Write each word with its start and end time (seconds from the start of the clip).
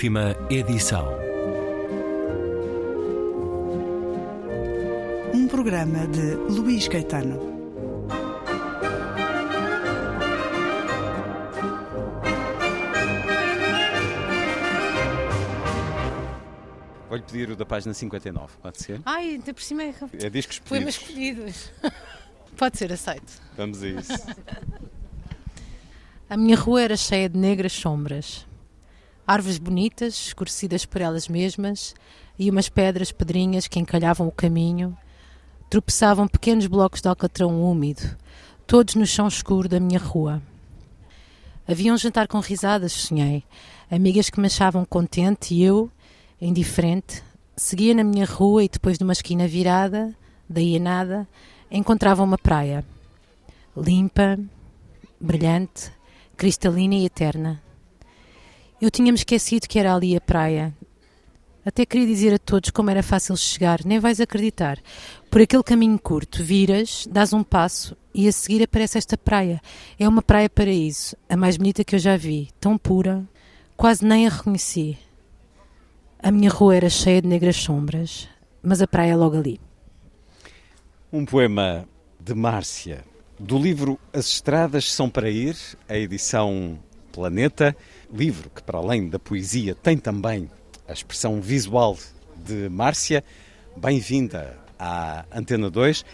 Última 0.00 0.34
edição. 0.48 1.06
Um 5.34 5.46
programa 5.46 6.06
de 6.06 6.36
Luís 6.36 6.88
Caetano. 6.88 7.38
Vou-lhe 17.06 17.22
pedir 17.22 17.50
o 17.50 17.56
da 17.56 17.66
página 17.66 17.92
59, 17.92 18.54
pode 18.62 18.82
ser? 18.82 19.02
Ai, 19.04 19.32
ainda 19.32 19.52
por 19.52 19.62
cima 19.62 19.82
é 19.82 19.94
É 20.14 20.30
discos 20.30 20.60
poemas 20.60 20.96
pedidos. 20.96 21.70
Pode 22.56 22.78
ser 22.78 22.90
aceito. 22.90 23.34
Vamos 23.54 23.82
a 23.82 23.88
isso. 23.88 24.12
A 26.30 26.38
minha 26.38 26.56
rua 26.56 26.80
era 26.80 26.96
cheia 26.96 27.28
de 27.28 27.36
negras 27.36 27.72
sombras. 27.72 28.48
Árvores 29.30 29.58
bonitas, 29.58 30.14
escurecidas 30.14 30.84
por 30.84 31.00
elas 31.00 31.28
mesmas, 31.28 31.94
e 32.36 32.50
umas 32.50 32.68
pedras 32.68 33.12
pedrinhas 33.12 33.68
que 33.68 33.78
encalhavam 33.78 34.26
o 34.26 34.32
caminho. 34.32 34.98
Tropeçavam 35.70 36.26
pequenos 36.26 36.66
blocos 36.66 37.00
de 37.00 37.06
alcatrão 37.06 37.62
úmido, 37.62 38.02
todos 38.66 38.96
no 38.96 39.06
chão 39.06 39.28
escuro 39.28 39.68
da 39.68 39.78
minha 39.78 40.00
rua. 40.00 40.42
Havia 41.64 41.94
um 41.94 41.96
jantar 41.96 42.26
com 42.26 42.40
risadas, 42.40 42.90
sonhei. 42.90 43.44
Amigas 43.88 44.30
que 44.30 44.40
me 44.40 44.48
achavam 44.48 44.84
contente 44.84 45.54
e 45.54 45.62
eu, 45.62 45.88
indiferente, 46.40 47.22
seguia 47.56 47.94
na 47.94 48.02
minha 48.02 48.26
rua 48.26 48.64
e 48.64 48.68
depois 48.68 48.98
de 48.98 49.04
uma 49.04 49.12
esquina 49.12 49.46
virada, 49.46 50.12
daí 50.48 50.76
a 50.76 50.80
nada, 50.80 51.28
encontrava 51.70 52.24
uma 52.24 52.36
praia. 52.36 52.84
Limpa, 53.76 54.36
brilhante, 55.20 55.92
cristalina 56.36 56.96
e 56.96 57.04
eterna. 57.04 57.62
Eu 58.80 58.90
tinha-me 58.90 59.18
esquecido 59.18 59.68
que 59.68 59.78
era 59.78 59.94
ali 59.94 60.16
a 60.16 60.20
praia. 60.20 60.74
Até 61.64 61.84
queria 61.84 62.06
dizer 62.06 62.32
a 62.32 62.38
todos 62.38 62.70
como 62.70 62.88
era 62.88 63.02
fácil 63.02 63.36
chegar, 63.36 63.84
nem 63.84 63.98
vais 63.98 64.20
acreditar. 64.20 64.78
Por 65.30 65.42
aquele 65.42 65.62
caminho 65.62 65.98
curto, 65.98 66.42
viras, 66.42 67.06
dás 67.10 67.34
um 67.34 67.42
passo 67.42 67.94
e 68.14 68.26
a 68.26 68.32
seguir 68.32 68.62
aparece 68.62 68.96
esta 68.96 69.18
praia. 69.18 69.60
É 69.98 70.08
uma 70.08 70.22
praia 70.22 70.48
paraíso, 70.48 71.14
a 71.28 71.36
mais 71.36 71.58
bonita 71.58 71.84
que 71.84 71.94
eu 71.94 71.98
já 71.98 72.16
vi, 72.16 72.48
tão 72.58 72.78
pura, 72.78 73.22
quase 73.76 74.02
nem 74.02 74.26
a 74.26 74.30
reconheci. 74.30 74.96
A 76.18 76.30
minha 76.30 76.50
rua 76.50 76.76
era 76.76 76.88
cheia 76.88 77.20
de 77.20 77.28
negras 77.28 77.56
sombras, 77.56 78.28
mas 78.62 78.80
a 78.80 78.86
praia 78.86 79.12
é 79.12 79.16
logo 79.16 79.36
ali. 79.36 79.60
Um 81.12 81.26
poema 81.26 81.86
de 82.18 82.34
Márcia, 82.34 83.04
do 83.38 83.58
livro 83.58 83.98
As 84.10 84.26
Estradas 84.26 84.90
São 84.90 85.10
para 85.10 85.28
Ir, 85.28 85.56
a 85.86 85.98
edição 85.98 86.78
Planeta, 87.12 87.76
livro 88.12 88.50
que, 88.50 88.62
para 88.62 88.78
além 88.78 89.08
da 89.08 89.18
poesia, 89.18 89.74
tem 89.74 89.96
também 89.96 90.50
a 90.88 90.92
expressão 90.92 91.40
visual 91.40 91.96
de 92.44 92.68
Márcia. 92.68 93.22
Bem-vinda 93.76 94.56
à 94.78 95.24
Antena 95.32 95.70
2. 95.70 96.04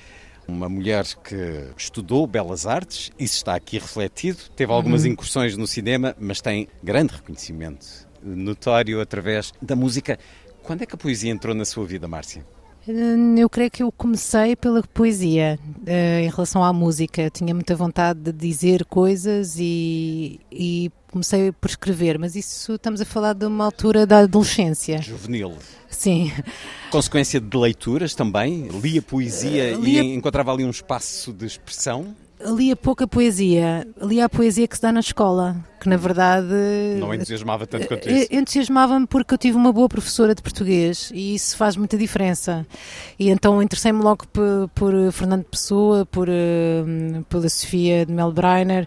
Uma 0.47 0.69
mulher 0.69 1.05
que 1.25 1.71
estudou 1.77 2.27
belas 2.27 2.67
artes, 2.67 3.11
isso 3.19 3.37
está 3.37 3.57
aqui 3.57 3.79
refletido, 3.79 4.39
teve 4.55 4.73
algumas 4.73 5.05
incursões 5.05 5.57
no 5.57 5.67
cinema, 5.67 6.15
mas 6.21 6.41
tem 6.41 6.69
grande 6.83 7.15
reconhecimento 7.15 8.07
notório 8.23 9.01
através 9.01 9.53
da 9.61 9.75
música. 9.75 10.19
Quando 10.63 10.83
é 10.83 10.87
que 10.87 10.95
a 10.95 10.99
poesia 10.99 11.33
entrou 11.33 11.55
na 11.55 11.65
sua 11.65 11.85
vida, 11.85 12.07
Márcia? 12.07 12.45
Hum, 12.89 13.35
Eu 13.37 13.51
creio 13.51 13.71
que 13.71 13.83
eu 13.83 13.91
comecei 13.91 14.55
pela 14.55 14.81
poesia 14.83 15.59
eh, 15.85 16.23
em 16.23 16.31
relação 16.31 16.63
à 16.63 16.73
música. 16.73 17.23
Eu 17.23 17.31
tinha 17.31 17.53
muita 17.53 17.75
vontade 17.75 18.21
de 18.21 18.33
dizer 18.33 18.85
coisas 18.85 19.57
e, 19.59 20.39
e 20.51 20.93
comecei 21.17 21.51
por 21.51 21.71
escrever, 21.71 22.19
mas 22.19 22.37
isso 22.37 22.75
estamos 22.75 23.01
a 23.01 23.05
falar 23.07 23.33
de 23.33 23.47
uma 23.47 23.65
altura 23.65 24.07
da 24.07 24.19
adolescência. 24.19 25.01
Juvenil. 25.01 25.55
Sim, 25.89 26.31
Consequência 26.91 27.41
de 27.41 27.57
leituras 27.57 28.15
também? 28.15 28.69
Lia 28.83 29.01
poesia 29.01 29.75
Lia- 29.77 30.03
e 30.03 30.15
encontrava 30.15 30.53
ali 30.53 30.63
um 30.65 30.69
espaço 30.71 31.33
de 31.33 31.47
expressão? 31.47 32.15
lia 32.39 32.77
pouca 32.77 33.07
poesia. 33.09 33.89
Lia 34.03 34.27
a 34.27 34.29
poesia 34.29 34.69
que 34.69 34.77
se 34.77 34.83
dá 34.83 34.93
na 34.93 35.01
escola, 35.01 35.57
que 35.81 35.89
na 35.89 35.97
verdade. 35.97 36.45
Não 37.01 37.15
entusiasmava 37.15 37.67
tanto 37.67 37.89
quanto 37.89 38.07
Eh, 38.07 38.25
isso? 38.25 38.29
Entusiasmava-me 38.35 39.07
porque 39.07 39.33
eu 39.33 39.39
tive 39.39 39.57
uma 39.57 39.73
boa 39.73 39.89
professora 39.89 40.35
de 40.35 40.43
português 40.43 41.11
e 41.15 41.35
isso 41.35 41.57
faz 41.57 41.77
muita 41.79 41.97
diferença. 41.97 42.67
E 43.19 43.31
então 43.31 43.63
interessei-me 43.63 44.03
logo 44.03 44.27
por, 44.29 44.69
por 44.75 44.93
Fernando 45.13 45.45
Pessoa, 45.45 46.05
por, 46.05 46.29
eh, 46.29 46.85
pela 47.31 47.49
Sofia 47.49 48.05
de 48.05 48.13
Melbreiner 48.13 48.87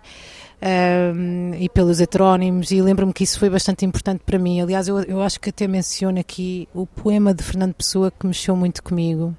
eh, 0.62 1.14
e 1.60 1.70
pelos 1.70 2.00
heterónimos 2.02 2.72
e 2.72 2.82
lembro-me 2.82 3.14
que 3.14 3.24
isso 3.24 3.40
foi 3.40 3.50
bastante 3.50 3.86
importante 3.86 4.22
para 4.26 4.38
mim. 4.38 4.62
Aliás, 4.62 4.88
eu, 4.88 5.02
eu 5.04 5.22
acho 5.22 5.40
que 5.40 5.50
até 5.50 5.68
menciono 5.68 6.20
aqui 6.20 6.68
o 6.74 6.86
poema 6.86 7.34
de 7.34 7.44
Fernando 7.44 7.74
Pessoa 7.74 8.12
que 8.12 8.26
mexeu 8.26 8.56
muito 8.56 8.84
comigo. 8.84 9.36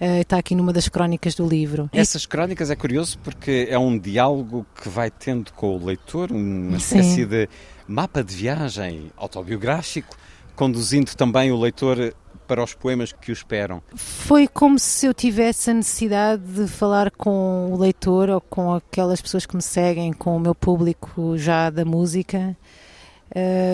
Eh, 0.00 0.20
está 0.20 0.38
aqui 0.38 0.54
numa 0.54 0.72
das 0.72 0.88
crónicas 0.88 1.34
do 1.34 1.46
livro. 1.46 1.90
Essas 1.92 2.24
crónicas 2.24 2.70
é 2.70 2.76
curioso 2.76 3.18
porque 3.18 3.66
é 3.68 3.78
um 3.78 3.98
diálogo 3.98 4.64
que 4.80 4.88
vai 4.88 5.10
tendo 5.10 5.52
com 5.52 5.76
o 5.76 5.84
leitor, 5.84 6.30
uma 6.30 6.78
Sim. 6.78 6.98
espécie 7.00 7.26
de 7.26 7.48
mapa 7.86 8.22
de 8.22 8.34
viagem 8.34 9.10
autobiográfico, 9.16 10.16
conduzindo 10.54 11.14
também 11.16 11.50
o 11.50 11.58
leitor 11.58 12.14
para 12.48 12.64
os 12.64 12.74
poemas 12.74 13.12
que 13.12 13.30
o 13.30 13.32
esperam. 13.32 13.80
Foi 13.94 14.48
como 14.48 14.78
se 14.78 15.06
eu 15.06 15.14
tivesse 15.14 15.70
a 15.70 15.74
necessidade 15.74 16.42
de 16.42 16.66
falar 16.66 17.10
com 17.12 17.70
o 17.72 17.76
leitor 17.78 18.28
ou 18.30 18.40
com 18.40 18.72
aquelas 18.74 19.20
pessoas 19.20 19.46
que 19.46 19.54
me 19.54 19.62
seguem, 19.62 20.12
com 20.12 20.36
o 20.36 20.40
meu 20.40 20.54
público 20.54 21.36
já 21.38 21.70
da 21.70 21.84
música. 21.84 22.56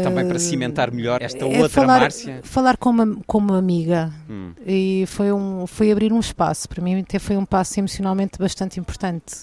Também 0.03 0.27
para 0.27 0.37
Eh, 0.37 0.41
cimentar 0.41 0.91
melhor 0.91 1.23
esta 1.23 1.45
é 1.45 1.45
outra 1.45 1.69
falar, 1.69 2.01
Márcia. 2.01 2.41
Falar 2.43 2.77
como, 2.77 3.03
am- 3.03 3.21
como 3.25 3.55
amiga. 3.55 4.13
Hum. 4.29 4.51
E 4.67 5.05
foi, 5.07 5.33
um, 5.33 5.65
foi 5.67 5.93
abrir 5.93 6.13
um 6.13 6.19
espaço. 6.19 6.69
Para 6.69 6.83
mim, 6.83 7.01
até 7.01 7.21
foi 7.21 7.37
um 7.37 7.45
passo 7.45 7.79
emocionalmente 7.79 8.37
bastante 8.37 8.81
importante. 8.81 9.37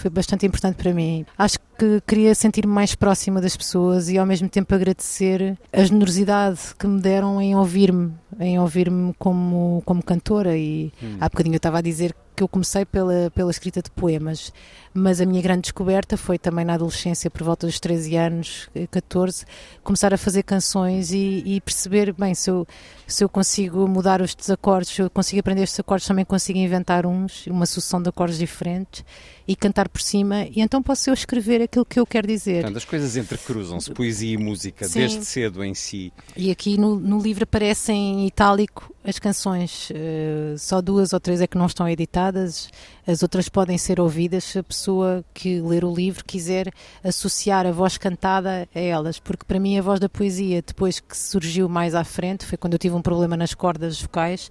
Foi 0.00 0.10
bastante 0.10 0.46
importante 0.46 0.76
para 0.76 0.94
mim. 0.94 1.26
Acho 1.36 1.58
que 1.78 2.00
queria 2.06 2.34
sentir-me 2.34 2.72
mais 2.72 2.94
próxima 2.94 3.38
das 3.38 3.54
pessoas 3.54 4.08
e 4.08 4.16
ao 4.16 4.24
mesmo 4.24 4.48
tempo 4.48 4.74
agradecer 4.74 5.58
a 5.70 5.84
generosidade 5.84 6.58
que 6.78 6.86
me 6.86 6.98
deram 6.98 7.38
em 7.38 7.54
ouvir-me, 7.54 8.10
em 8.38 8.58
ouvir-me 8.58 9.14
como, 9.18 9.82
como 9.84 10.02
cantora. 10.02 10.56
E 10.56 10.92
Hum. 11.02 11.16
há 11.20 11.28
bocadinho 11.28 11.54
eu 11.54 11.58
estava 11.58 11.78
a 11.78 11.82
dizer 11.82 12.14
que 12.36 12.42
eu 12.42 12.48
comecei 12.48 12.86
pela, 12.86 13.30
pela 13.34 13.50
escrita 13.50 13.82
de 13.82 13.90
poemas, 13.90 14.50
mas 14.94 15.20
a 15.20 15.26
minha 15.26 15.42
grande 15.42 15.62
descoberta 15.62 16.16
foi 16.16 16.38
também 16.38 16.64
na 16.64 16.72
adolescência, 16.74 17.30
por 17.30 17.42
volta 17.42 17.66
dos 17.66 17.78
13 17.78 18.16
anos, 18.16 18.68
eh, 18.74 18.86
14, 18.86 19.44
começar 19.84 20.14
a 20.14 20.16
fazer 20.16 20.42
canções 20.42 21.12
e, 21.12 21.42
e 21.44 21.60
perceber, 21.60 22.14
bem, 22.14 22.34
se 22.34 22.50
eu, 22.50 22.66
se 23.06 23.22
eu 23.22 23.28
consigo 23.28 23.86
mudar 23.86 24.22
estes 24.22 24.48
acordes, 24.48 24.90
se 24.90 25.02
eu 25.02 25.10
consigo 25.10 25.40
aprender 25.40 25.64
estes 25.64 25.78
acordes, 25.80 26.06
também 26.06 26.24
consigo 26.24 26.58
inventar 26.58 27.04
uns, 27.04 27.46
uma 27.46 27.66
sucessão 27.66 28.00
de 28.00 28.08
acordes 28.08 28.38
diferentes 28.38 29.04
e 29.46 29.54
cantar 29.54 29.88
por 29.90 30.00
cima, 30.00 30.44
e 30.44 30.62
então 30.62 30.82
posso 30.82 31.10
eu 31.10 31.14
escrever 31.14 31.60
aquilo 31.60 31.84
que 31.84 32.00
eu 32.00 32.06
quero 32.06 32.26
dizer. 32.26 32.62
Portanto, 32.62 32.76
as 32.78 32.84
coisas 32.86 33.16
entrecruzam-se, 33.18 33.92
poesia 33.92 34.32
e 34.32 34.38
música, 34.38 34.86
Sim. 34.88 35.00
desde 35.00 35.24
cedo 35.26 35.62
em 35.62 35.74
si. 35.74 36.10
E 36.34 36.50
aqui 36.50 36.78
no, 36.78 36.98
no 36.98 37.18
livro 37.18 37.44
aparecem 37.44 38.19
itálico 38.26 38.94
as 39.02 39.18
canções, 39.18 39.90
eh, 39.94 40.54
só 40.58 40.80
duas 40.80 41.12
ou 41.12 41.20
três 41.20 41.40
é 41.40 41.46
que 41.46 41.56
não 41.56 41.66
estão 41.66 41.88
editadas, 41.88 42.68
as 43.06 43.22
outras 43.22 43.48
podem 43.48 43.78
ser 43.78 43.98
ouvidas 43.98 44.44
se 44.44 44.58
a 44.58 44.62
pessoa 44.62 45.24
que 45.32 45.60
ler 45.60 45.84
o 45.84 45.94
livro 45.94 46.24
quiser 46.24 46.72
associar 47.02 47.66
a 47.66 47.72
voz 47.72 47.96
cantada 47.96 48.68
a 48.74 48.78
elas, 48.78 49.18
porque 49.18 49.44
para 49.44 49.58
mim 49.58 49.78
a 49.78 49.82
voz 49.82 49.98
da 49.98 50.08
poesia, 50.08 50.62
depois 50.62 51.00
que 51.00 51.16
surgiu 51.16 51.68
mais 51.68 51.94
à 51.94 52.04
frente, 52.04 52.44
foi 52.44 52.58
quando 52.58 52.74
eu 52.74 52.78
tive 52.78 52.94
um 52.94 53.02
problema 53.02 53.36
nas 53.36 53.54
cordas 53.54 54.00
vocais. 54.00 54.50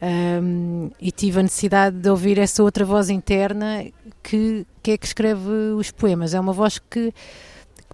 ahm, 0.00 0.90
e 1.00 1.10
tive 1.10 1.40
a 1.40 1.42
necessidade 1.42 1.96
de 1.96 2.10
ouvir 2.10 2.38
essa 2.38 2.62
outra 2.62 2.84
voz 2.84 3.08
interna 3.10 3.84
que, 4.22 4.66
que 4.82 4.92
é 4.92 4.98
que 4.98 5.06
escreve 5.06 5.50
os 5.76 5.90
poemas. 5.90 6.34
É 6.34 6.40
uma 6.40 6.52
voz 6.52 6.78
que 6.78 7.12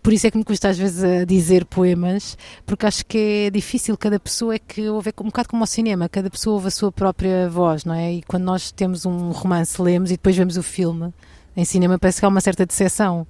por 0.02 0.12
isso 0.12 0.26
é 0.26 0.31
que 0.31 0.37
me 0.38 0.44
custa 0.44 0.69
às 0.69 0.76
vezes 0.78 1.02
a 1.04 1.25
dizer 1.25 1.64
poemas, 1.64 2.37
porque 2.66 2.84
acho 2.87 3.06
que 3.06 3.46
é 3.46 3.50
difícil, 3.50 3.96
cada 3.96 4.19
pessoa 4.19 4.54
é 4.54 4.58
que 4.58 4.88
ouve, 4.88 5.10
é 5.10 5.22
um 5.22 5.26
bocado 5.26 5.49
como 5.49 5.62
ao 5.62 5.66
cinema, 5.66 6.08
cada 6.08 6.28
pessoa 6.28 6.54
ouve 6.54 6.69
a 6.69 6.70
sua 6.70 6.90
própria 6.90 7.49
voz, 7.49 7.84
não 7.84 7.94
é? 7.94 8.14
E 8.14 8.22
quando 8.22 8.44
nós 8.44 8.72
temos 8.72 9.06
um 9.06 9.31
romance, 9.31 9.81
lemos 9.81 10.10
e 10.10 10.14
depois 10.14 10.37
vemos 10.37 10.56
o 10.56 10.62
filme, 10.62 11.12
em 11.56 11.64
cinema 11.64 11.99
parece 11.99 12.19
que 12.19 12.25
há 12.25 12.28
uma 12.28 12.40
certa 12.40 12.64
decepção, 12.66 13.26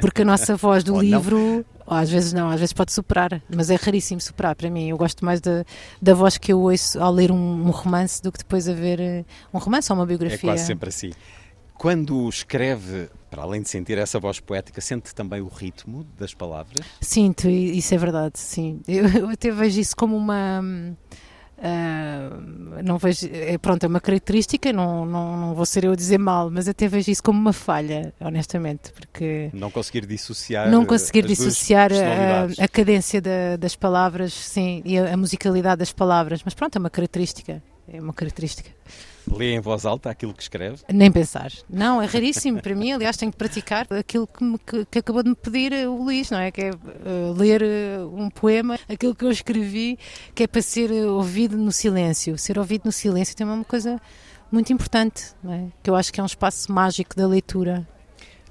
porque 0.00 0.22
a 0.22 0.24
nossa 0.24 0.54
voz 0.54 0.84
do 0.84 0.96
livro, 1.00 1.64
às 1.86 2.10
vezes 2.10 2.32
não, 2.32 2.48
às 2.50 2.60
vezes 2.60 2.72
pode 2.72 2.92
superar, 2.92 3.42
mas 3.48 3.70
é 3.70 3.74
raríssimo 3.74 4.20
superar 4.20 4.54
para 4.54 4.68
mim. 4.70 4.88
Eu 4.90 4.96
gosto 4.98 5.24
mais 5.24 5.40
da, 5.40 5.64
da 6.00 6.14
voz 6.14 6.36
que 6.38 6.52
eu 6.52 6.60
ouço 6.60 7.00
ao 7.00 7.10
ler 7.12 7.32
um, 7.32 7.36
um 7.66 7.70
romance 7.70 8.22
do 8.22 8.30
que 8.30 8.38
depois 8.38 8.68
a 8.68 8.74
ver 8.74 9.00
eh, 9.00 9.24
um 9.52 9.58
romance 9.58 9.90
ou 9.90 9.98
uma 9.98 10.04
É 10.04 10.06
biografia. 10.06 10.50
quase 10.50 10.66
sempre 10.66 10.90
assim. 10.90 11.10
Quando 11.76 12.28
escreve, 12.28 13.10
para 13.30 13.42
além 13.42 13.60
de 13.60 13.68
sentir 13.68 13.98
essa 13.98 14.18
voz 14.20 14.38
poética, 14.40 14.80
sente 14.80 15.14
também 15.14 15.40
o 15.40 15.48
ritmo 15.48 16.06
das 16.18 16.32
palavras? 16.32 16.86
Sinto, 17.00 17.48
isso 17.48 17.94
é 17.94 17.98
verdade, 17.98 18.38
sim. 18.38 18.80
Eu, 18.86 19.06
eu 19.08 19.28
até 19.28 19.50
vejo 19.50 19.80
isso 19.80 19.96
como 19.96 20.16
uma. 20.16 20.62
Uh, 21.56 22.82
não 22.82 22.98
vejo, 22.98 23.28
é, 23.32 23.56
pronto, 23.58 23.84
é 23.84 23.86
uma 23.86 24.00
característica, 24.00 24.72
não, 24.72 25.06
não, 25.06 25.36
não 25.36 25.54
vou 25.54 25.64
ser 25.64 25.84
eu 25.84 25.92
a 25.92 25.96
dizer 25.96 26.18
mal, 26.18 26.50
mas 26.50 26.68
até 26.68 26.88
vejo 26.88 27.10
isso 27.10 27.22
como 27.22 27.38
uma 27.38 27.52
falha, 27.52 28.12
honestamente, 28.20 28.92
porque 28.92 29.50
não 29.52 29.70
conseguir 29.70 30.04
dissociar, 30.04 30.68
não 30.68 30.84
conseguir 30.84 31.24
dissociar 31.24 31.90
a, 31.92 32.64
a, 32.64 32.68
cadência 32.68 33.20
da, 33.20 33.56
das 33.56 33.76
palavras, 33.76 34.32
sim, 34.32 34.82
e 34.84 34.98
a, 34.98 35.14
a 35.14 35.16
musicalidade 35.16 35.78
das 35.78 35.92
palavras, 35.92 36.42
mas 36.44 36.54
pronto, 36.54 36.76
é 36.76 36.78
uma 36.78 36.90
característica, 36.90 37.62
é 37.88 38.00
uma 38.00 38.12
característica. 38.12 38.70
Lê 39.30 39.54
em 39.54 39.60
voz 39.60 39.84
alta 39.84 40.10
aquilo 40.10 40.34
que 40.34 40.42
escreve? 40.42 40.78
Nem 40.92 41.10
pensar. 41.10 41.50
Não, 41.68 42.00
é 42.00 42.06
raríssimo 42.06 42.60
para 42.60 42.74
mim. 42.74 42.92
Aliás, 42.92 43.16
tenho 43.16 43.32
que 43.32 43.38
praticar 43.38 43.86
aquilo 43.90 44.26
que, 44.26 44.44
me, 44.44 44.58
que, 44.58 44.98
acabou 44.98 45.22
de 45.22 45.30
me 45.30 45.34
pedir 45.34 45.72
o 45.88 46.04
Luís, 46.04 46.30
não 46.30 46.38
é? 46.38 46.50
Que 46.50 46.62
é 46.62 46.70
uh, 46.70 47.32
ler 47.32 47.62
uh, 47.62 48.14
um 48.14 48.28
poema, 48.28 48.78
aquilo 48.88 49.14
que 49.14 49.24
eu 49.24 49.30
escrevi, 49.30 49.98
que 50.34 50.42
é 50.42 50.46
para 50.46 50.62
ser 50.62 50.90
ouvido 50.90 51.56
no 51.56 51.72
silêncio. 51.72 52.36
Ser 52.38 52.58
ouvido 52.58 52.82
no 52.84 52.92
silêncio 52.92 53.36
também 53.36 53.54
é 53.54 53.56
uma 53.56 53.64
coisa 53.64 54.00
muito 54.50 54.72
importante, 54.72 55.34
é? 55.48 55.66
que 55.82 55.90
eu 55.90 55.96
acho 55.96 56.12
que 56.12 56.20
é 56.20 56.22
um 56.22 56.26
espaço 56.26 56.70
mágico 56.70 57.16
da 57.16 57.26
leitura. 57.26 57.86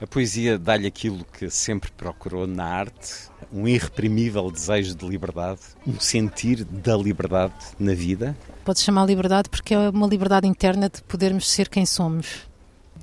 A 0.01 0.07
poesia 0.07 0.57
dá-lhe 0.57 0.85
aquilo 0.85 1.25
que 1.25 1.49
sempre 1.49 1.91
procurou 1.91 2.45
na 2.45 2.65
arte, 2.65 3.29
um 3.51 3.67
irreprimível 3.67 4.51
desejo 4.51 4.95
de 4.95 5.07
liberdade, 5.07 5.61
um 5.87 5.99
sentir 5.99 6.65
da 6.65 6.97
liberdade 6.97 7.53
na 7.79 7.93
vida? 7.93 8.35
Pode 8.65 8.79
chamar 8.79 9.05
liberdade 9.05 9.49
porque 9.49 9.73
é 9.73 9.89
uma 9.89 10.07
liberdade 10.07 10.47
interna 10.47 10.89
de 10.89 11.01
podermos 11.03 11.49
ser 11.49 11.69
quem 11.69 11.85
somos. 11.85 12.47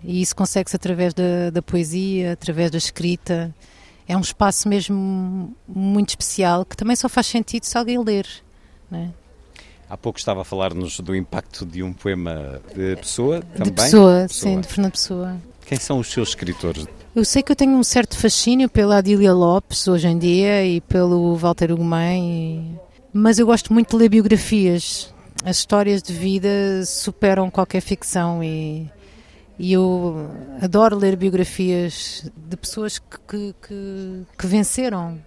E 0.02 0.20
isso 0.20 0.34
consegue-se 0.34 0.76
através 0.76 1.14
da, 1.14 1.50
da 1.50 1.62
poesia, 1.62 2.32
através 2.32 2.70
da 2.70 2.78
escrita. 2.78 3.54
É 4.06 4.16
um 4.16 4.20
espaço 4.20 4.68
mesmo 4.68 5.54
muito 5.68 6.10
especial 6.10 6.64
que 6.64 6.76
também 6.76 6.96
só 6.96 7.08
faz 7.08 7.26
sentido 7.26 7.64
se 7.64 7.78
alguém 7.78 8.02
ler. 8.02 8.26
Né? 8.90 9.12
Há 9.88 9.96
pouco 9.96 10.18
estava 10.18 10.42
a 10.42 10.44
falar-nos 10.44 11.00
do 11.00 11.14
impacto 11.14 11.64
de 11.64 11.82
um 11.82 11.92
poema 11.92 12.60
de 12.74 12.96
Pessoa 12.96 13.40
também? 13.40 13.64
De 13.64 13.72
Pessoa, 13.72 14.22
Pessoa. 14.22 14.28
sim, 14.28 14.60
de 14.60 14.68
Fernando 14.68 14.92
Pessoa. 14.92 15.36
Quem 15.70 15.78
são 15.78 16.00
os 16.00 16.08
seus 16.08 16.30
escritores? 16.30 16.84
Eu 17.14 17.24
sei 17.24 17.44
que 17.44 17.52
eu 17.52 17.56
tenho 17.56 17.76
um 17.76 17.84
certo 17.84 18.18
fascínio 18.18 18.68
pela 18.68 18.96
Adília 18.96 19.32
Lopes 19.32 19.86
hoje 19.86 20.08
em 20.08 20.18
dia 20.18 20.66
e 20.66 20.80
pelo 20.80 21.36
Walter 21.36 21.70
Ugumem, 21.70 22.76
mas 23.12 23.38
eu 23.38 23.46
gosto 23.46 23.72
muito 23.72 23.90
de 23.90 23.96
ler 23.96 24.08
biografias 24.08 25.14
as 25.44 25.58
histórias 25.58 26.02
de 26.02 26.12
vida 26.12 26.84
superam 26.84 27.48
qualquer 27.48 27.80
ficção 27.82 28.42
e, 28.42 28.90
e 29.56 29.72
eu 29.72 30.28
adoro 30.60 30.96
ler 30.96 31.14
biografias 31.14 32.28
de 32.36 32.56
pessoas 32.56 32.98
que, 32.98 33.18
que, 33.28 33.54
que, 33.62 34.26
que 34.36 34.46
venceram. 34.48 35.20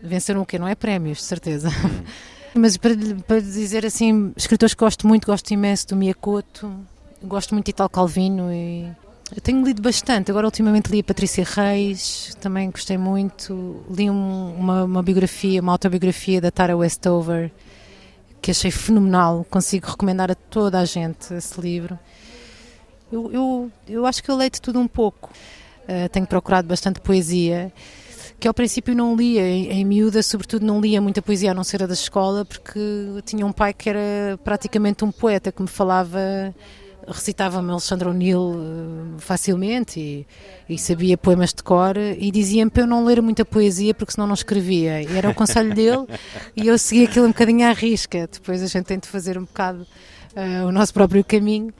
Venceram 0.00 0.42
o 0.42 0.46
quê? 0.46 0.60
Não 0.60 0.68
é 0.68 0.76
prémios, 0.76 1.18
de 1.18 1.24
certeza. 1.24 1.70
Mas 2.54 2.76
para, 2.76 2.94
para 3.26 3.40
dizer 3.40 3.84
assim, 3.84 4.32
escritores 4.36 4.74
que 4.74 4.78
gosto 4.78 5.08
muito, 5.08 5.26
gosto 5.26 5.50
imenso 5.50 5.88
do 5.88 5.96
Miyakoto, 5.96 6.72
gosto 7.20 7.52
muito 7.52 7.66
de 7.66 7.70
Italo 7.70 7.90
Calvino 7.90 8.52
e 8.52 8.88
eu 9.34 9.40
tenho 9.42 9.62
lido 9.64 9.82
bastante. 9.82 10.30
Agora, 10.30 10.46
ultimamente, 10.46 10.90
li 10.90 11.00
a 11.00 11.04
Patrícia 11.04 11.44
Reis, 11.44 12.34
também 12.40 12.70
gostei 12.70 12.96
muito. 12.96 13.84
Li 13.90 14.10
um, 14.10 14.54
uma, 14.54 14.84
uma 14.84 15.02
biografia, 15.02 15.60
uma 15.60 15.72
autobiografia 15.72 16.40
da 16.40 16.50
Tara 16.50 16.76
Westover, 16.76 17.50
que 18.40 18.50
achei 18.50 18.70
fenomenal. 18.70 19.46
Consigo 19.50 19.86
recomendar 19.86 20.30
a 20.30 20.34
toda 20.34 20.78
a 20.78 20.84
gente 20.84 21.34
esse 21.34 21.60
livro. 21.60 21.98
Eu, 23.12 23.30
eu, 23.32 23.72
eu 23.86 24.06
acho 24.06 24.22
que 24.22 24.30
eu 24.30 24.36
leio 24.36 24.50
de 24.50 24.60
tudo 24.60 24.78
um 24.78 24.88
pouco. 24.88 25.30
Uh, 25.84 26.08
tenho 26.10 26.26
procurado 26.26 26.68
bastante 26.68 27.00
poesia, 27.00 27.72
que 28.38 28.46
ao 28.46 28.52
princípio 28.52 28.94
não 28.94 29.16
lia, 29.16 29.40
em, 29.40 29.70
em 29.70 29.84
miúda, 29.84 30.22
sobretudo 30.22 30.64
não 30.64 30.80
lia 30.80 31.00
muita 31.00 31.22
poesia, 31.22 31.50
a 31.50 31.54
não 31.54 31.64
ser 31.64 31.82
a 31.82 31.86
da 31.86 31.94
escola, 31.94 32.44
porque 32.44 32.78
tinha 33.24 33.44
um 33.46 33.52
pai 33.52 33.72
que 33.72 33.88
era 33.88 34.38
praticamente 34.44 35.04
um 35.04 35.10
poeta, 35.10 35.50
que 35.50 35.62
me 35.62 35.68
falava 35.68 36.20
recitava-me 37.10 37.70
Alexandre 37.70 38.08
O'Neill 38.08 38.38
uh, 38.38 39.18
facilmente 39.18 39.98
e, 39.98 40.26
e, 40.68 40.78
sabia 40.78 41.16
poemas 41.16 41.52
de 41.52 41.62
cor 41.62 41.96
e 41.96 42.30
dizia-me 42.30 42.70
para 42.70 42.82
eu 42.82 42.86
não 42.86 43.04
ler 43.04 43.22
muita 43.22 43.44
poesia 43.44 43.94
porque 43.94 44.12
senão 44.12 44.26
não 44.26 44.34
escrevia. 44.34 45.02
E 45.02 45.16
era 45.16 45.28
o 45.30 45.34
conselho 45.34 45.74
dele 45.74 46.06
e 46.56 46.66
eu 46.66 46.78
segui 46.78 47.04
aquilo 47.04 47.26
um 47.26 47.30
bocadinho 47.30 47.66
à 47.66 47.72
risca. 47.72 48.28
Depois 48.30 48.62
a 48.62 48.66
gente 48.66 48.86
tem 48.86 48.98
de 48.98 49.08
fazer 49.08 49.38
um 49.38 49.42
bocado 49.44 49.86
uh, 50.36 50.66
o 50.66 50.72
nosso 50.72 50.92
próprio 50.92 51.24
caminho. 51.24 51.72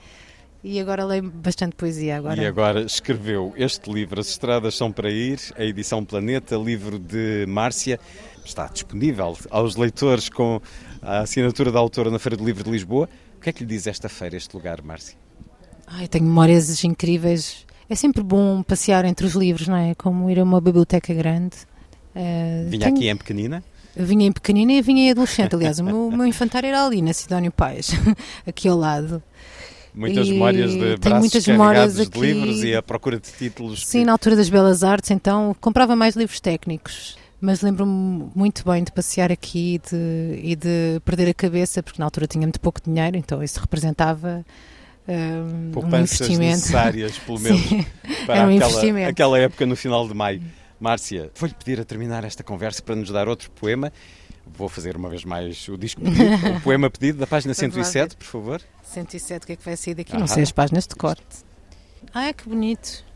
E 0.61 0.77
agora 0.77 1.05
leio 1.05 1.23
bastante 1.23 1.73
poesia. 1.75 2.17
Agora. 2.17 2.41
E 2.41 2.45
agora 2.45 2.81
escreveu 2.81 3.53
este 3.55 3.89
livro, 3.89 4.19
As 4.19 4.27
Estradas 4.27 4.75
São 4.75 4.91
para 4.91 5.09
Ir, 5.09 5.39
a 5.57 5.63
edição 5.63 6.03
Planeta, 6.03 6.57
livro 6.57 6.99
de 6.99 7.45
Márcia. 7.47 7.97
Está 8.43 8.67
disponível 8.67 9.37
aos 9.49 9.75
leitores 9.77 10.27
com 10.27 10.59
a 11.01 11.19
assinatura 11.19 11.71
da 11.71 11.79
autora 11.79 12.11
na 12.11 12.19
Feira 12.19 12.35
do 12.35 12.43
Livro 12.43 12.63
de 12.63 12.71
Lisboa. 12.71 13.07
O 13.39 13.41
que 13.41 13.51
é 13.51 13.53
que 13.53 13.63
lhe 13.63 13.69
diz 13.69 13.87
esta 13.87 14.09
feira, 14.09 14.35
este 14.35 14.53
lugar, 14.53 14.81
Márcia? 14.81 15.15
Ai, 15.87 16.09
tenho 16.09 16.25
memórias 16.25 16.83
incríveis. 16.83 17.65
É 17.89 17.95
sempre 17.95 18.21
bom 18.21 18.61
passear 18.61 19.05
entre 19.05 19.25
os 19.25 19.33
livros, 19.33 19.65
não 19.65 19.77
é? 19.77 19.95
Como 19.95 20.29
ir 20.29 20.41
a 20.41 20.43
uma 20.43 20.59
biblioteca 20.59 21.13
grande. 21.13 21.55
Uh, 22.13 22.69
vinha 22.69 22.87
tenho... 22.87 22.97
aqui 22.97 23.07
em 23.07 23.15
pequenina? 23.15 23.63
Vinha 23.95 24.27
em 24.27 24.31
pequenina 24.33 24.73
e 24.73 24.81
vinha 24.81 25.07
em 25.07 25.11
adolescente. 25.11 25.55
Aliás, 25.55 25.79
o 25.79 25.85
meu, 25.85 26.11
meu 26.11 26.25
infantário 26.25 26.67
era 26.67 26.85
ali, 26.85 27.01
na 27.01 27.13
Sidónio 27.13 27.49
Pais, 27.49 27.91
aqui 28.45 28.67
ao 28.67 28.77
lado. 28.77 29.23
Muitas 29.95 30.27
e 30.27 30.33
memórias 30.33 30.71
de 30.71 30.97
braços 30.97 31.19
muitas 31.19 31.47
memórias 31.47 31.97
aqui. 31.97 32.09
de 32.09 32.19
livros 32.19 32.61
e 32.61 32.75
a 32.75 32.81
procura 32.81 33.21
de 33.21 33.31
títulos. 33.31 33.87
Sim, 33.87 33.99
que... 33.99 34.05
na 34.05 34.11
altura 34.11 34.35
das 34.35 34.49
Belas 34.49 34.83
Artes, 34.83 35.11
então, 35.11 35.55
comprava 35.61 35.95
mais 35.95 36.13
livros 36.13 36.41
técnicos 36.41 37.17
mas 37.41 37.61
lembro-me 37.61 38.29
muito 38.35 38.63
bem 38.65 38.83
de 38.83 38.91
passear 38.91 39.31
aqui 39.31 39.75
e 39.75 39.79
de, 39.79 40.41
e 40.43 40.55
de 40.55 41.01
perder 41.05 41.29
a 41.29 41.33
cabeça, 41.33 41.81
porque 41.81 41.99
na 41.99 42.05
altura 42.05 42.27
tinha 42.27 42.41
muito 42.41 42.59
pouco 42.59 42.81
dinheiro, 42.83 43.15
então 43.15 43.41
isso 43.41 43.59
representava 43.59 44.45
um, 45.07 45.71
Poupanças 45.71 46.21
um 46.21 46.25
investimento. 46.25 46.55
necessárias, 46.57 47.17
pelo 47.17 47.39
menos, 47.41 47.61
para 48.25 48.47
um 48.47 48.57
aquela, 48.57 49.07
aquela 49.07 49.39
época 49.39 49.65
no 49.65 49.75
final 49.75 50.07
de 50.07 50.13
maio. 50.13 50.41
Márcia, 50.79 51.31
vou-lhe 51.35 51.53
pedir 51.53 51.79
a 51.79 51.85
terminar 51.85 52.23
esta 52.23 52.43
conversa 52.43 52.81
para 52.81 52.95
nos 52.95 53.09
dar 53.09 53.27
outro 53.27 53.51
poema. 53.51 53.91
Vou 54.45 54.69
fazer 54.69 54.95
uma 54.95 55.09
vez 55.09 55.23
mais 55.23 55.67
o 55.67 55.77
disco 55.77 56.01
pedido, 56.01 56.57
o 56.57 56.61
poema 56.61 56.89
pedido 56.89 57.19
da 57.19 57.27
página 57.27 57.53
107, 57.53 58.15
por 58.15 58.25
favor. 58.25 58.61
107, 58.83 59.43
o 59.43 59.47
que 59.47 59.53
é 59.53 59.55
que 59.55 59.63
vai 59.63 59.77
sair 59.77 59.93
daqui? 59.93 60.17
Não 60.17 60.27
sei 60.27 60.43
as 60.43 60.51
páginas 60.51 60.87
de 60.87 60.95
corte. 60.95 61.43
Ah, 62.13 62.33
que 62.33 62.47
bonito 62.49 63.08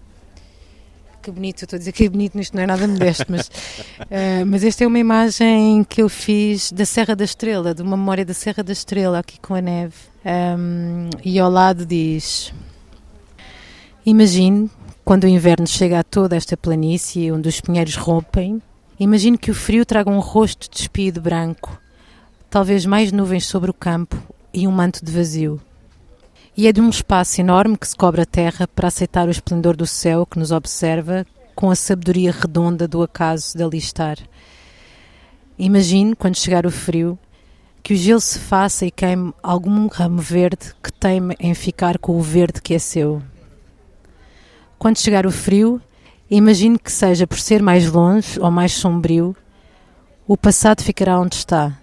que 1.24 1.32
bonito, 1.32 1.62
eu 1.62 1.66
estou 1.66 1.78
a 1.78 1.80
dizer 1.80 1.94
que 1.94 2.04
é 2.04 2.10
bonito, 2.10 2.38
isto 2.38 2.54
não 2.54 2.64
é 2.64 2.68
nada 2.68 2.86
modesto, 2.86 3.26
mas, 3.30 3.48
uh, 3.48 4.44
mas 4.46 4.62
esta 4.62 4.84
é 4.84 4.88
uma 4.88 5.00
imagem 5.00 5.86
que 5.86 6.02
eu 6.02 6.10
fiz 6.10 6.70
da 6.70 6.86
Serra 6.86 7.16
da 7.16 7.24
Estrela, 7.24 7.74
de 7.74 7.82
uma 7.82 7.96
memória 7.96 8.26
da 8.26 8.34
Serra 8.34 8.62
da 8.62 8.74
Estrela, 8.74 9.20
aqui 9.20 9.40
com 9.40 9.56
a 9.56 9.62
neve. 9.62 9.96
Um, 10.26 11.10
e 11.24 11.40
ao 11.40 11.50
lado 11.50 11.86
diz: 11.86 12.54
Imagine 14.06 14.70
quando 15.06 15.24
o 15.24 15.28
inverno 15.28 15.66
chega 15.66 16.00
a 16.00 16.04
toda 16.04 16.36
esta 16.36 16.58
planície 16.58 17.32
onde 17.32 17.48
os 17.48 17.62
pinheiros 17.62 17.96
rompem, 17.96 18.62
imagine 19.00 19.38
que 19.38 19.52
o 19.52 19.56
frio 19.56 19.86
traga 19.86 20.10
um 20.10 20.20
rosto 20.20 20.70
despido 20.70 21.22
branco, 21.22 21.80
talvez 22.50 22.86
mais 22.86 23.14
nuvens 23.14 23.46
sobre 23.46 23.72
o 23.72 23.74
campo 23.74 24.22
e 24.54 24.68
um 24.68 24.72
manto 24.72 25.04
de 25.04 25.12
vazio. 25.12 25.62
E 26.56 26.68
é 26.68 26.72
de 26.72 26.80
um 26.80 26.90
espaço 26.90 27.42
enorme 27.42 27.76
que 27.76 27.88
se 27.88 27.96
cobre 27.96 28.22
a 28.22 28.28
terra 28.28 28.68
para 28.68 28.88
aceitar 28.88 29.28
o 29.28 29.32
esplendor 29.32 29.76
do 29.76 29.88
céu 29.88 30.24
que 30.24 30.38
nos 30.38 30.52
observa 30.52 31.26
com 31.56 31.72
a 31.72 31.76
sabedoria 31.76 32.32
redonda 32.32 32.88
do 32.88 33.02
acaso 33.02 33.58
de 33.58 33.64
ali 33.64 33.80
estar. 33.80 34.18
Imagine, 35.58 36.16
quando 36.16 36.38
chegar 36.38 36.68
o 36.68 36.72
frio, 36.72 37.18
que 37.82 37.96
o 37.96 37.98
gelo 37.98 38.22
se 38.22 38.38
faça 38.38 38.86
e 38.86 38.92
queime 38.92 39.34
algum 39.42 39.88
ramo 39.88 40.22
verde 40.22 40.76
que 40.84 40.94
teme 40.94 41.36
em 41.40 41.56
ficar 41.56 41.98
com 41.98 42.20
o 42.20 42.22
verde 42.22 42.62
que 42.62 42.76
é 42.76 42.80
seu. 42.80 43.20
Quando 44.78 45.00
chegar 45.00 45.26
o 45.26 45.32
frio, 45.32 45.82
imagine 46.30 46.78
que 46.78 46.92
seja 46.92 47.26
por 47.26 47.40
ser 47.40 47.64
mais 47.64 47.92
longe 47.92 48.40
ou 48.40 48.52
mais 48.52 48.74
sombrio, 48.74 49.36
o 50.28 50.38
passado 50.38 50.84
ficará 50.84 51.20
onde 51.20 51.36
está. 51.36 51.80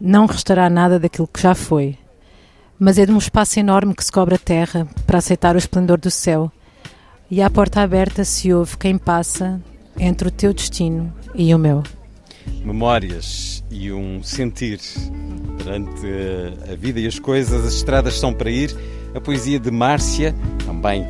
Não 0.00 0.24
restará 0.24 0.70
nada 0.70 0.98
daquilo 0.98 1.28
que 1.28 1.42
já 1.42 1.54
foi 1.54 1.99
mas 2.80 2.96
é 2.96 3.04
de 3.04 3.12
um 3.12 3.18
espaço 3.18 3.60
enorme 3.60 3.94
que 3.94 4.02
se 4.02 4.10
cobre 4.10 4.36
a 4.36 4.38
terra 4.38 4.88
para 5.06 5.18
aceitar 5.18 5.54
o 5.54 5.58
esplendor 5.58 6.00
do 6.00 6.10
céu. 6.10 6.50
E 7.30 7.42
à 7.42 7.50
porta 7.50 7.82
aberta 7.82 8.24
se 8.24 8.52
ouve 8.52 8.78
quem 8.78 8.96
passa 8.96 9.60
entre 9.98 10.28
o 10.28 10.30
teu 10.30 10.54
destino 10.54 11.12
e 11.34 11.54
o 11.54 11.58
meu. 11.58 11.82
Memórias 12.64 13.62
e 13.70 13.92
um 13.92 14.22
sentir 14.22 14.80
perante 15.58 16.06
a 16.72 16.74
vida 16.74 16.98
e 16.98 17.06
as 17.06 17.18
coisas, 17.18 17.66
as 17.66 17.74
estradas 17.74 18.18
são 18.18 18.32
para 18.32 18.50
ir. 18.50 18.74
A 19.14 19.20
poesia 19.20 19.60
de 19.60 19.70
Márcia, 19.70 20.34
também 20.64 21.04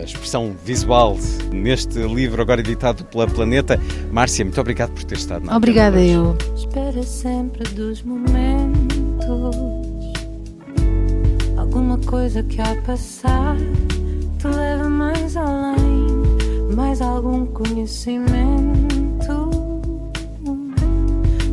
a 0.00 0.04
expressão 0.04 0.54
visual 0.64 1.18
neste 1.52 1.98
livro 1.98 2.40
agora 2.40 2.60
editado 2.60 3.04
pela 3.04 3.26
Planeta. 3.26 3.80
Márcia, 4.12 4.44
muito 4.44 4.60
obrigado 4.60 4.92
por 4.92 5.04
ter 5.04 5.18
estado 5.18 5.44
na 5.44 5.56
Obrigada 5.56 6.00
eu. 6.00 6.36
Espera 6.56 7.02
sempre 7.02 7.64
dos 7.74 8.02
momentos 8.02 9.79
coisa 12.06 12.42
que 12.42 12.60
ao 12.60 12.76
passar 12.82 13.56
te 14.38 14.46
leva 14.46 14.88
mais 14.88 15.36
além, 15.36 16.06
mais 16.74 17.00
algum 17.00 17.46
conhecimento. 17.46 18.30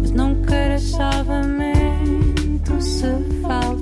Mas 0.02 0.12
não 0.12 0.36
queiras 0.44 0.84
salvamento 0.84 2.82
se 2.82 3.08
faz. 3.42 3.77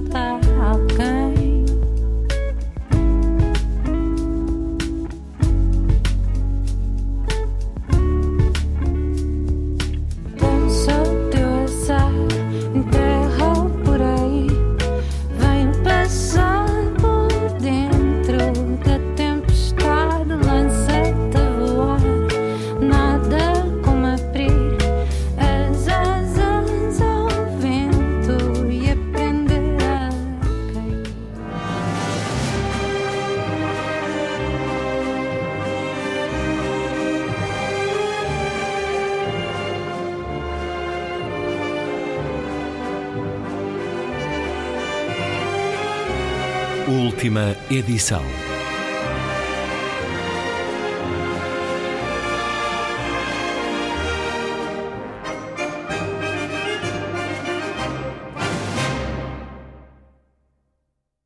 Última 46.88 47.58
edição. 47.72 48.55